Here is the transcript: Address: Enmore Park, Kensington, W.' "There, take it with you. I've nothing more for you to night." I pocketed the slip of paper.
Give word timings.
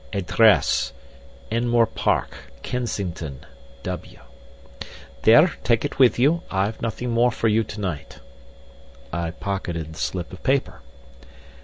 Address: 0.13 0.93
Enmore 1.51 1.85
Park, 1.85 2.31
Kensington, 2.63 3.45
W.' 3.83 4.17
"There, 5.21 5.53
take 5.63 5.85
it 5.85 5.99
with 5.99 6.17
you. 6.17 6.41
I've 6.49 6.81
nothing 6.81 7.11
more 7.11 7.29
for 7.31 7.47
you 7.47 7.63
to 7.65 7.79
night." 7.79 8.19
I 9.13 9.29
pocketed 9.29 9.93
the 9.93 9.99
slip 9.99 10.33
of 10.33 10.41
paper. 10.41 10.81